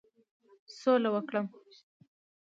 [0.79, 1.45] سوله وکړم.